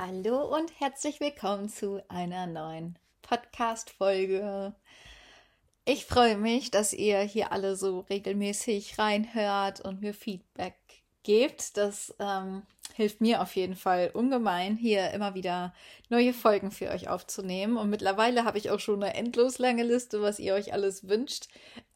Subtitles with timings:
[0.00, 4.72] Hallo und herzlich willkommen zu einer neuen Podcast-Folge.
[5.86, 10.76] Ich freue mich, dass ihr hier alle so regelmäßig reinhört und mir Feedback
[11.24, 11.76] gebt.
[11.76, 12.62] Das ähm,
[12.94, 15.74] hilft mir auf jeden Fall ungemein, hier immer wieder
[16.10, 17.76] neue Folgen für euch aufzunehmen.
[17.76, 21.48] Und mittlerweile habe ich auch schon eine endlos lange Liste, was ihr euch alles wünscht.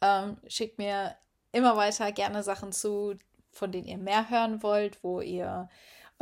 [0.02, 1.14] Ähm, schickt mir
[1.52, 3.14] immer weiter gerne Sachen zu,
[3.52, 5.68] von denen ihr mehr hören wollt, wo ihr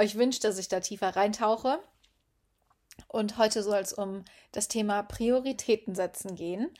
[0.00, 1.78] euch wünscht, dass ich da tiefer reintauche.
[3.08, 6.70] Und heute soll es um das Thema Prioritäten setzen gehen,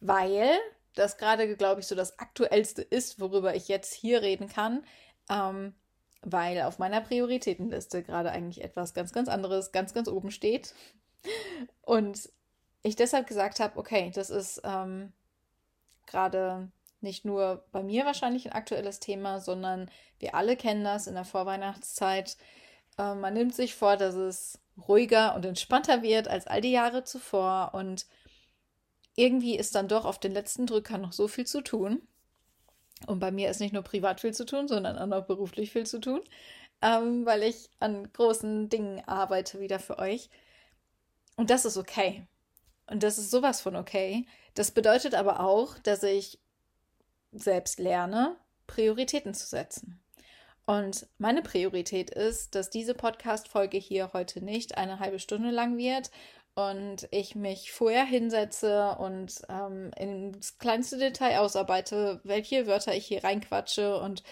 [0.00, 0.50] weil
[0.94, 4.84] das gerade, glaube ich, so das Aktuellste ist, worüber ich jetzt hier reden kann,
[5.28, 5.74] ähm,
[6.22, 10.74] weil auf meiner Prioritätenliste gerade eigentlich etwas ganz, ganz anderes ganz, ganz oben steht.
[11.82, 12.28] Und
[12.82, 15.12] ich deshalb gesagt habe, okay, das ist ähm,
[16.06, 21.14] gerade nicht nur bei mir wahrscheinlich ein aktuelles Thema, sondern wir alle kennen das in
[21.14, 22.36] der Vorweihnachtszeit.
[22.98, 27.04] Äh, man nimmt sich vor, dass es ruhiger und entspannter wird als all die Jahre
[27.04, 28.06] zuvor und
[29.16, 32.02] irgendwie ist dann doch auf den letzten Drücker noch so viel zu tun.
[33.06, 35.86] Und bei mir ist nicht nur privat viel zu tun, sondern auch noch beruflich viel
[35.86, 36.20] zu tun,
[36.82, 40.30] ähm, weil ich an großen Dingen arbeite wieder für euch.
[41.36, 42.26] Und das ist okay.
[42.86, 44.26] Und das ist sowas von okay.
[44.54, 46.40] Das bedeutet aber auch, dass ich
[47.32, 50.00] selbst lerne, Prioritäten zu setzen.
[50.68, 56.10] Und meine Priorität ist, dass diese Podcast-Folge hier heute nicht eine halbe Stunde lang wird
[56.54, 63.24] und ich mich vorher hinsetze und ähm, ins kleinste Detail ausarbeite, welche Wörter ich hier
[63.24, 64.22] reinquatsche und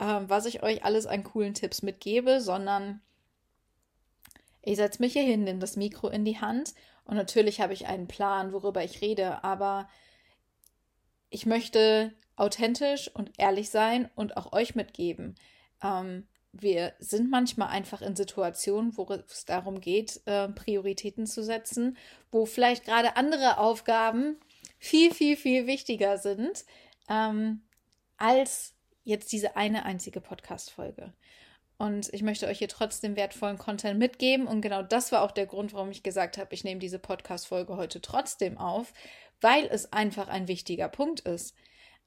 [0.00, 3.00] ähm, was ich euch alles an coolen Tipps mitgebe, sondern
[4.62, 7.86] ich setze mich hier hin, nehme das Mikro in die Hand und natürlich habe ich
[7.86, 9.88] einen Plan, worüber ich rede, aber
[11.30, 15.36] ich möchte authentisch und ehrlich sein und auch euch mitgeben.
[15.84, 21.96] Ähm, wir sind manchmal einfach in Situationen, wo es darum geht, äh, Prioritäten zu setzen,
[22.30, 24.38] wo vielleicht gerade andere Aufgaben
[24.78, 26.64] viel, viel, viel wichtiger sind
[27.08, 27.62] ähm,
[28.16, 31.12] als jetzt diese eine einzige Podcast-Folge.
[31.76, 34.46] Und ich möchte euch hier trotzdem wertvollen Content mitgeben.
[34.46, 37.76] Und genau das war auch der Grund, warum ich gesagt habe, ich nehme diese Podcast-Folge
[37.76, 38.92] heute trotzdem auf,
[39.40, 41.54] weil es einfach ein wichtiger Punkt ist.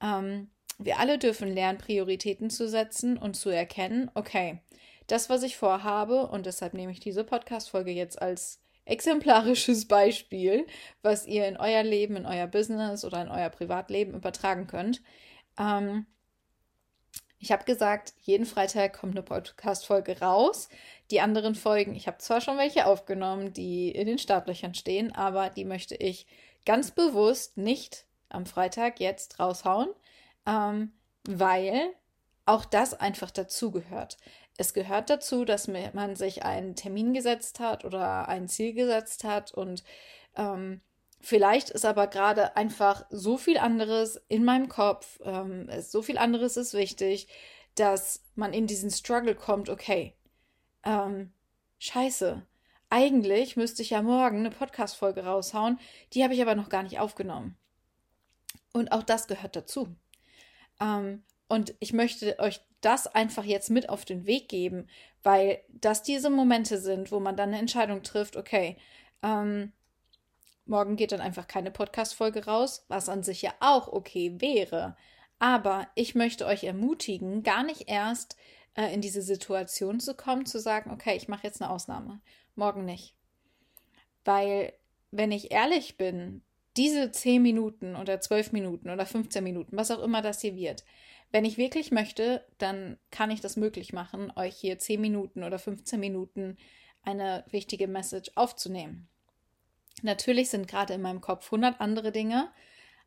[0.02, 4.60] Ähm, wir alle dürfen lernen, Prioritäten zu setzen und zu erkennen, okay,
[5.08, 10.68] das, was ich vorhabe, und deshalb nehme ich diese Podcast-Folge jetzt als exemplarisches Beispiel,
[11.02, 15.02] was ihr in euer Leben, in euer Business oder in euer Privatleben übertragen könnt.
[15.58, 16.06] Ähm,
[17.40, 20.70] ich habe gesagt, jeden Freitag kommt eine Podcast-Folge raus.
[21.12, 25.50] Die anderen Folgen, ich habe zwar schon welche aufgenommen, die in den Startlöchern stehen, aber
[25.50, 26.26] die möchte ich
[26.66, 29.90] ganz bewusst nicht am Freitag jetzt raushauen,
[30.48, 30.94] ähm,
[31.28, 31.94] weil
[32.46, 34.18] auch das einfach dazugehört.
[34.58, 39.54] Es gehört dazu, dass man sich einen Termin gesetzt hat oder ein Ziel gesetzt hat
[39.54, 39.84] und
[40.36, 40.82] ähm,
[41.20, 46.58] vielleicht ist aber gerade einfach so viel anderes in meinem Kopf, ähm, so viel anderes
[46.58, 47.28] ist wichtig,
[47.76, 50.16] dass man in diesen Struggle kommt, okay,
[50.84, 51.34] ähm,
[51.80, 52.42] scheiße,
[52.90, 55.80] eigentlich müsste ich ja morgen eine Podcast-Folge raushauen,
[56.14, 57.58] die habe ich aber noch gar nicht aufgenommen.
[58.74, 59.96] Und auch das gehört dazu.
[60.80, 64.88] Ähm, und ich möchte euch das einfach jetzt mit auf den Weg geben,
[65.24, 68.78] weil das diese Momente sind, wo man dann eine Entscheidung trifft, okay,
[69.24, 69.72] ähm,
[70.66, 74.96] morgen geht dann einfach keine Podcast-Folge raus, was an sich ja auch okay wäre.
[75.40, 78.36] Aber ich möchte euch ermutigen, gar nicht erst
[78.76, 82.22] äh, in diese Situation zu kommen, zu sagen, okay, ich mache jetzt eine Ausnahme,
[82.56, 83.16] morgen nicht.
[84.26, 84.74] Weil,
[85.12, 86.42] wenn ich ehrlich bin,
[86.78, 90.84] diese 10 Minuten oder 12 Minuten oder 15 Minuten, was auch immer das hier wird,
[91.32, 95.60] wenn ich wirklich möchte, dann kann ich das möglich machen, euch hier 10 Minuten oder
[95.60, 96.58] 15 Minuten
[97.04, 99.10] eine wichtige Message aufzunehmen.
[100.04, 102.50] Natürlich sind gerade in meinem Kopf 100 andere Dinge,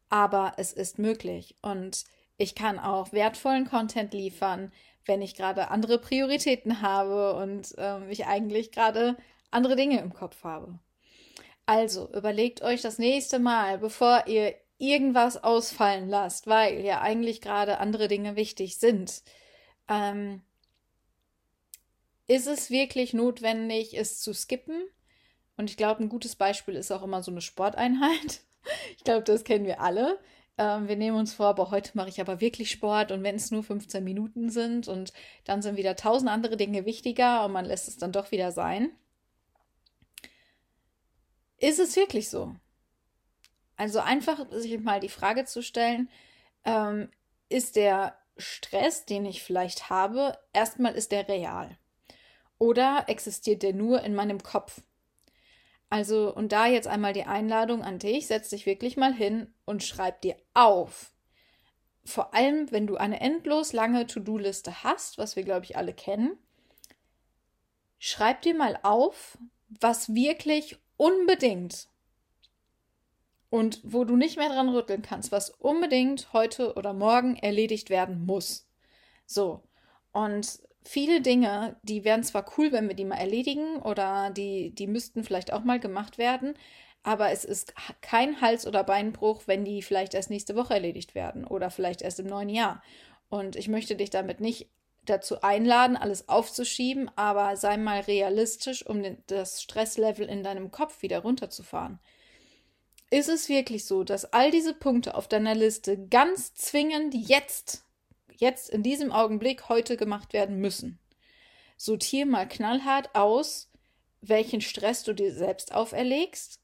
[0.08, 2.04] aber es ist möglich und
[2.36, 4.72] ich kann auch wertvollen Content liefern,
[5.06, 9.16] wenn ich gerade andere Prioritäten habe und ähm, ich eigentlich gerade
[9.50, 10.78] andere Dinge im Kopf habe.
[11.70, 17.78] Also überlegt euch das nächste Mal, bevor ihr irgendwas ausfallen lasst, weil ja eigentlich gerade
[17.78, 19.22] andere Dinge wichtig sind.
[19.88, 20.42] Ähm,
[22.26, 24.82] ist es wirklich notwendig, es zu skippen?
[25.56, 28.40] Und ich glaube, ein gutes Beispiel ist auch immer so eine Sporteinheit.
[28.96, 30.18] Ich glaube, das kennen wir alle.
[30.58, 33.52] Ähm, wir nehmen uns vor, aber heute mache ich aber wirklich Sport und wenn es
[33.52, 35.12] nur 15 Minuten sind und
[35.44, 38.90] dann sind wieder tausend andere Dinge wichtiger und man lässt es dann doch wieder sein.
[41.60, 42.56] Ist es wirklich so?
[43.76, 46.10] Also einfach sich mal die Frage zu stellen,
[46.64, 47.10] ähm,
[47.48, 51.78] ist der Stress, den ich vielleicht habe, erstmal ist der real?
[52.58, 54.80] Oder existiert der nur in meinem Kopf?
[55.90, 59.82] Also, und da jetzt einmal die Einladung an dich, setz dich wirklich mal hin und
[59.82, 61.12] schreib dir auf.
[62.04, 66.38] Vor allem, wenn du eine endlos lange To-Do-Liste hast, was wir, glaube ich, alle kennen,
[67.98, 69.36] schreib dir mal auf,
[69.68, 71.88] was wirklich unbedingt
[73.48, 78.26] und wo du nicht mehr dran rütteln kannst, was unbedingt heute oder morgen erledigt werden
[78.26, 78.68] muss.
[79.24, 79.62] So.
[80.12, 84.86] Und viele Dinge, die wären zwar cool, wenn wir die mal erledigen oder die, die
[84.86, 86.52] müssten vielleicht auch mal gemacht werden,
[87.02, 87.72] aber es ist
[88.02, 92.20] kein Hals- oder Beinbruch, wenn die vielleicht erst nächste Woche erledigt werden oder vielleicht erst
[92.20, 92.82] im neuen Jahr.
[93.30, 94.68] Und ich möchte dich damit nicht
[95.04, 101.02] dazu einladen, alles aufzuschieben, aber sei mal realistisch, um den, das Stresslevel in deinem Kopf
[101.02, 101.98] wieder runterzufahren.
[103.10, 107.84] Ist es wirklich so, dass all diese Punkte auf deiner Liste ganz zwingend jetzt
[108.40, 110.98] jetzt in diesem Augenblick heute gemacht werden müssen.
[111.76, 113.70] Sortier mal knallhart aus,
[114.20, 116.60] welchen Stress du dir selbst auferlegst,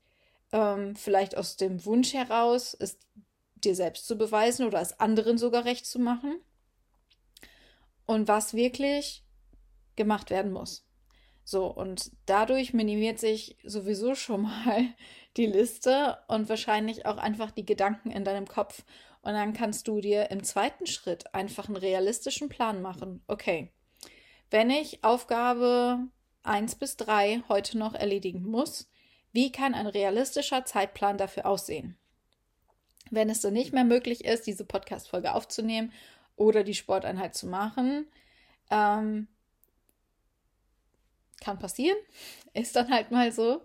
[0.53, 2.99] ähm, vielleicht aus dem Wunsch heraus, es
[3.57, 6.41] dir selbst zu beweisen oder es anderen sogar recht zu machen
[8.07, 9.25] und was wirklich
[9.97, 10.87] gemacht werden muss.
[11.45, 14.87] So, und dadurch minimiert sich sowieso schon mal
[15.37, 18.85] die Liste und wahrscheinlich auch einfach die Gedanken in deinem Kopf.
[19.23, 23.23] Und dann kannst du dir im zweiten Schritt einfach einen realistischen Plan machen.
[23.27, 23.73] Okay,
[24.51, 25.99] wenn ich Aufgabe
[26.45, 28.89] 1 bis 3 heute noch erledigen muss,
[29.33, 31.99] wie kann ein realistischer Zeitplan dafür aussehen?
[33.11, 35.93] Wenn es dann nicht mehr möglich ist, diese Podcast-Folge aufzunehmen
[36.37, 38.07] oder die Sporteinheit zu machen,
[38.71, 39.29] ähm,
[41.41, 41.99] kann passieren,
[42.55, 43.63] ist dann halt mal so,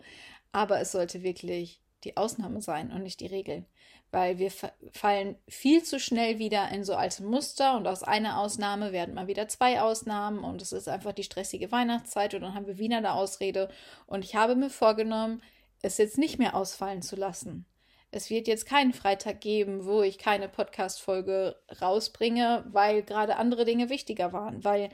[0.52, 3.66] aber es sollte wirklich die Ausnahme sein und nicht die Regel
[4.12, 4.52] weil wir
[4.92, 9.28] fallen viel zu schnell wieder in so alte Muster und aus einer Ausnahme werden mal
[9.28, 12.98] wieder zwei Ausnahmen und es ist einfach die stressige Weihnachtszeit und dann haben wir wieder
[12.98, 13.70] eine Ausrede.
[14.08, 15.42] Und ich habe mir vorgenommen,
[15.82, 17.66] es jetzt nicht mehr ausfallen zu lassen.
[18.12, 23.90] Es wird jetzt keinen Freitag geben, wo ich keine Podcast-Folge rausbringe, weil gerade andere Dinge
[23.90, 24.90] wichtiger waren, weil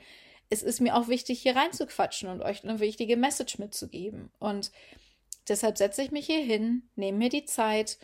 [0.49, 4.31] es ist mir auch wichtig, hier reinzuquatschen und euch eine wichtige Message mitzugeben.
[4.39, 4.71] Und
[5.47, 7.97] deshalb setze ich mich hier hin, nehme mir die Zeit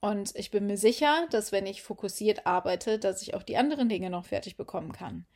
[0.00, 3.88] und ich bin mir sicher, dass wenn ich fokussiert arbeite, dass ich auch die anderen
[3.88, 5.26] Dinge noch fertig bekommen kann.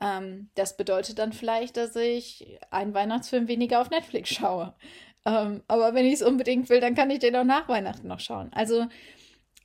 [0.00, 4.74] Ähm, das bedeutet dann vielleicht, dass ich einen Weihnachtsfilm weniger auf Netflix schaue.
[5.24, 8.20] Ähm, aber wenn ich es unbedingt will, dann kann ich den auch nach Weihnachten noch
[8.20, 8.52] schauen.
[8.52, 8.86] Also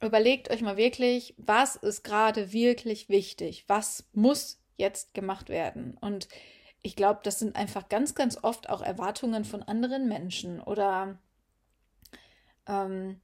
[0.02, 3.66] überlegt euch mal wirklich, was ist gerade wirklich wichtig?
[3.68, 5.98] Was muss jetzt gemacht werden?
[6.02, 6.28] Und
[6.82, 11.18] ich glaube, das sind einfach ganz, ganz oft auch Erwartungen von anderen Menschen oder
[12.68, 13.22] ähm,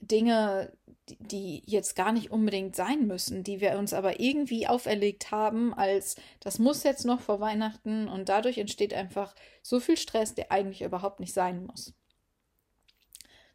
[0.00, 0.72] Dinge,
[1.08, 6.16] die jetzt gar nicht unbedingt sein müssen, die wir uns aber irgendwie auferlegt haben, als
[6.40, 10.82] das muss jetzt noch vor Weihnachten und dadurch entsteht einfach so viel Stress, der eigentlich
[10.82, 11.94] überhaupt nicht sein muss.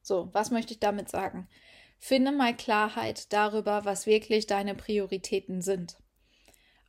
[0.01, 1.47] So, was möchte ich damit sagen?
[1.99, 5.97] Finde mal Klarheit darüber, was wirklich deine Prioritäten sind.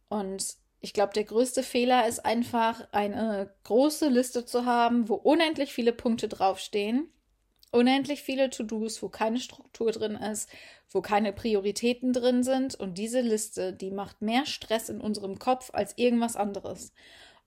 [0.09, 5.73] Und ich glaube, der größte Fehler ist einfach, eine große Liste zu haben, wo unendlich
[5.73, 7.13] viele Punkte draufstehen
[7.73, 10.49] unendlich viele To-Dos, wo keine Struktur drin ist,
[10.91, 12.77] wo keine Prioritäten drin sind.
[12.77, 16.93] Und diese Liste, die macht mehr Stress in unserem Kopf als irgendwas anderes.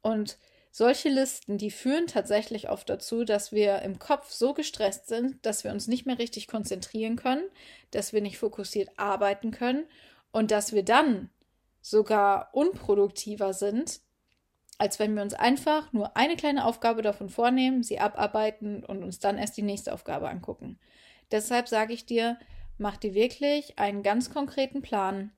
[0.01, 0.37] Und
[0.71, 5.63] solche Listen, die führen tatsächlich oft dazu, dass wir im Kopf so gestresst sind, dass
[5.63, 7.45] wir uns nicht mehr richtig konzentrieren können,
[7.91, 9.85] dass wir nicht fokussiert arbeiten können
[10.31, 11.29] und dass wir dann
[11.81, 14.01] sogar unproduktiver sind,
[14.77, 19.19] als wenn wir uns einfach nur eine kleine Aufgabe davon vornehmen, sie abarbeiten und uns
[19.19, 20.79] dann erst die nächste Aufgabe angucken.
[21.31, 22.37] Deshalb sage ich dir,
[22.77, 25.31] mach dir wirklich einen ganz konkreten Plan.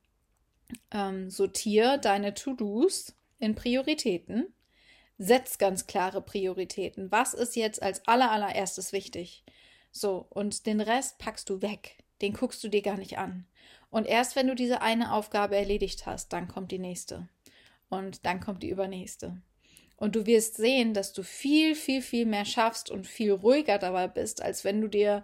[0.91, 4.53] Ähm, sortier deine To-Dos in Prioritäten.
[5.17, 7.11] Setz ganz klare Prioritäten.
[7.11, 9.43] Was ist jetzt als allerallererstes wichtig?
[9.91, 12.03] So, und den Rest packst du weg.
[12.21, 13.47] Den guckst du dir gar nicht an.
[13.89, 17.29] Und erst wenn du diese eine Aufgabe erledigt hast, dann kommt die nächste
[17.89, 19.41] und dann kommt die übernächste.
[19.97, 24.07] Und du wirst sehen, dass du viel, viel, viel mehr schaffst und viel ruhiger dabei
[24.07, 25.23] bist, als wenn du dir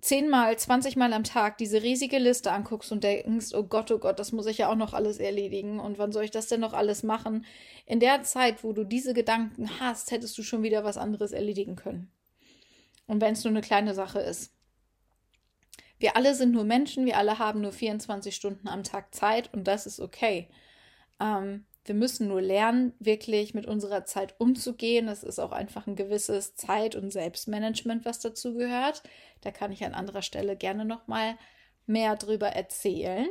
[0.00, 4.32] zehnmal, zwanzigmal am Tag diese riesige Liste anguckst und denkst, oh Gott, oh Gott, das
[4.32, 7.02] muss ich ja auch noch alles erledigen und wann soll ich das denn noch alles
[7.02, 7.44] machen?
[7.86, 11.76] In der Zeit, wo du diese Gedanken hast, hättest du schon wieder was anderes erledigen
[11.76, 12.10] können.
[13.06, 14.52] Und wenn es nur eine kleine Sache ist.
[15.98, 19.64] Wir alle sind nur Menschen, wir alle haben nur 24 Stunden am Tag Zeit und
[19.64, 20.48] das ist okay.
[21.20, 25.06] Ähm, wir müssen nur lernen, wirklich mit unserer Zeit umzugehen.
[25.06, 29.02] Das ist auch einfach ein gewisses Zeit- und Selbstmanagement, was dazu gehört.
[29.42, 31.36] Da kann ich an anderer Stelle gerne noch mal
[31.86, 33.28] mehr drüber erzählen.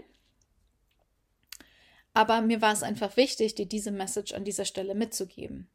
[2.13, 5.69] Aber mir war es einfach wichtig, dir diese Message an dieser Stelle mitzugeben.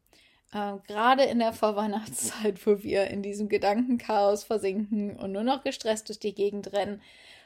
[0.53, 6.09] äh, gerade in der Vorweihnachtszeit, wo wir in diesem Gedankenchaos versinken und nur noch gestresst
[6.09, 7.01] durch die Gegend rennen,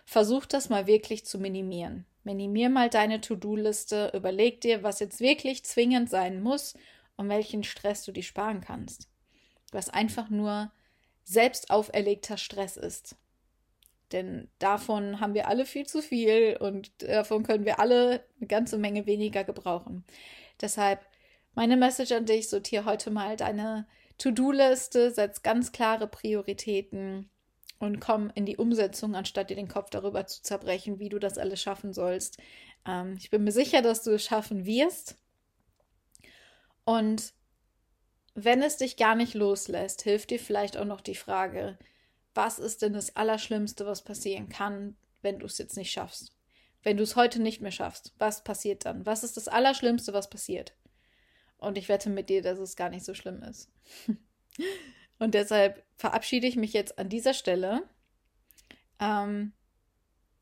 [0.06, 2.06] versuch das mal wirklich zu minimieren.
[2.26, 6.74] Minimier mal deine To-Do-Liste, überleg dir, was jetzt wirklich zwingend sein muss
[7.16, 9.08] und welchen Stress du dir sparen kannst.
[9.72, 10.72] Was einfach nur
[11.24, 13.16] selbst auferlegter Stress ist.
[14.12, 18.78] Denn davon haben wir alle viel zu viel und davon können wir alle eine ganze
[18.78, 20.04] Menge weniger gebrauchen.
[20.62, 21.06] Deshalb
[21.54, 27.30] meine Message an dich, sortiere heute mal deine To-Do-Liste, setz ganz klare Prioritäten
[27.80, 31.38] und komm in die Umsetzung, anstatt dir den Kopf darüber zu zerbrechen, wie du das
[31.38, 32.38] alles schaffen sollst.
[32.86, 35.18] Ähm, ich bin mir sicher, dass du es schaffen wirst.
[36.86, 37.34] Und
[38.34, 41.78] wenn es dich gar nicht loslässt, hilft dir vielleicht auch noch die Frage,
[42.34, 46.34] was ist denn das Allerschlimmste, was passieren kann, wenn du es jetzt nicht schaffst?
[46.84, 49.06] Wenn du es heute nicht mehr schaffst, was passiert dann?
[49.06, 50.76] Was ist das Allerschlimmste, was passiert?
[51.58, 53.72] Und ich wette mit dir, dass es gar nicht so schlimm ist.
[55.20, 57.84] Und deshalb verabschiede ich mich jetzt an dieser Stelle.
[59.00, 59.54] Ähm,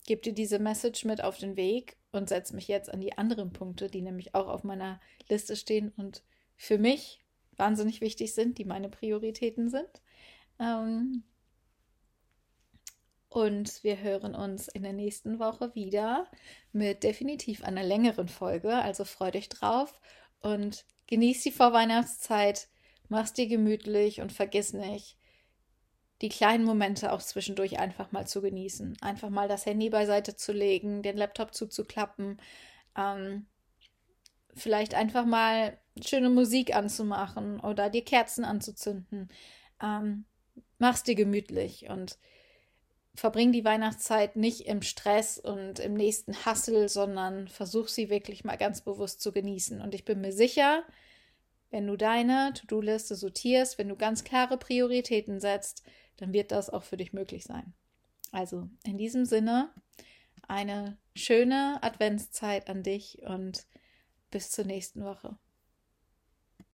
[0.06, 3.54] gebe dir diese Message mit auf den Weg und setze mich jetzt an die anderen
[3.54, 5.00] Punkte, die nämlich auch auf meiner
[5.30, 6.24] Liste stehen und
[6.56, 7.22] für mich
[7.58, 10.02] wahnsinnig wichtig sind, die meine Prioritäten sind.
[10.60, 11.24] Ähm,
[13.30, 16.28] und wir hören uns in der nächsten Woche wieder
[16.72, 18.76] mit definitiv einer längeren Folge.
[18.76, 20.00] Also freut euch drauf
[20.40, 22.68] und genießt die Vorweihnachtszeit.
[23.14, 25.18] Mach's dir gemütlich und vergiss nicht,
[26.24, 28.98] die kleinen Momente auch zwischendurch einfach mal zu genießen.
[29.02, 32.42] Einfach mal das Handy beiseite zu legen, den Laptop zuzuklappen.
[32.98, 33.46] Ähm,
[34.56, 39.30] vielleicht einfach mal schöne Musik anzumachen oder dir Kerzen anzuzünden.
[39.80, 40.26] Ähm,
[40.80, 42.18] mach's dir gemütlich und
[43.14, 48.58] verbring die Weihnachtszeit nicht im Stress und im nächsten Hassel, sondern versuch sie wirklich mal
[48.58, 49.82] ganz bewusst zu genießen.
[49.82, 50.84] Und ich bin mir sicher,
[51.74, 55.84] wenn du deine To-Do-Liste sortierst, wenn du ganz klare Prioritäten setzt,
[56.18, 57.74] dann wird das auch für dich möglich sein.
[58.32, 59.72] Also in diesem Sinne
[60.48, 63.66] eine schöne Adventszeit an dich und
[64.30, 65.36] bis zur nächsten Woche.